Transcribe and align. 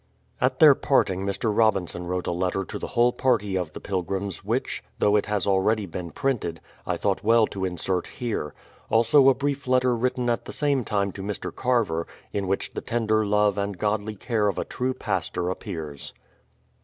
At 0.41 0.57
their 0.57 0.73
parting 0.73 1.27
Mr. 1.27 1.55
Robinson 1.55 2.07
wrote 2.07 2.25
a 2.25 2.31
letter 2.31 2.65
to 2.65 2.79
the 2.79 2.87
whole 2.87 3.11
THE 3.11 3.17
PLYMOUTH 3.17 3.41
SETTLEMENT 3.41 3.53
53 3.53 3.59
party 3.59 3.69
of 3.69 3.73
the 3.75 3.79
pilgrims 3.87 4.43
which, 4.43 4.83
though 4.97 5.15
it 5.15 5.27
has 5.27 5.45
already 5.45 5.85
been 5.85 6.09
printed, 6.09 6.59
I 6.87 6.97
thought 6.97 7.23
well 7.23 7.45
to 7.45 7.63
insert 7.65 8.07
here; 8.07 8.55
also 8.89 9.29
a 9.29 9.35
brief 9.35 9.67
letter 9.67 9.95
written 9.95 10.27
at 10.27 10.45
the 10.45 10.51
same 10.53 10.83
time 10.83 11.11
to 11.11 11.21
Mr. 11.21 11.55
Carver, 11.55 12.07
in 12.33 12.47
which 12.47 12.73
the 12.73 12.81
tender 12.81 13.23
love 13.27 13.59
and 13.59 13.77
godly 13.77 14.15
care 14.15 14.47
of 14.47 14.57
a 14.57 14.65
true 14.65 14.95
pastor 14.95 15.51
appears. 15.51 16.13